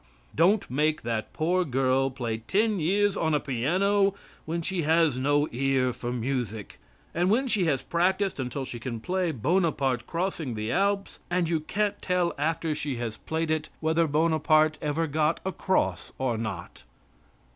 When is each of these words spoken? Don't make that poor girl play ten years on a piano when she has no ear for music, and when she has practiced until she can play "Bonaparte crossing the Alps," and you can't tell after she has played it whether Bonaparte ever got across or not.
Don't 0.33 0.67
make 0.67 1.03
that 1.03 1.31
poor 1.31 1.63
girl 1.63 2.09
play 2.09 2.37
ten 2.39 2.79
years 2.79 3.15
on 3.15 3.35
a 3.35 3.39
piano 3.39 4.15
when 4.45 4.63
she 4.63 4.81
has 4.81 5.15
no 5.15 5.47
ear 5.51 5.93
for 5.93 6.11
music, 6.11 6.79
and 7.13 7.29
when 7.29 7.47
she 7.47 7.65
has 7.65 7.83
practiced 7.83 8.39
until 8.39 8.65
she 8.65 8.79
can 8.79 8.99
play 8.99 9.31
"Bonaparte 9.31 10.07
crossing 10.07 10.55
the 10.55 10.71
Alps," 10.71 11.19
and 11.29 11.47
you 11.49 11.59
can't 11.59 12.01
tell 12.01 12.33
after 12.39 12.73
she 12.73 12.95
has 12.95 13.17
played 13.17 13.51
it 13.51 13.69
whether 13.79 14.07
Bonaparte 14.07 14.79
ever 14.81 15.05
got 15.05 15.39
across 15.45 16.11
or 16.17 16.35
not. 16.35 16.81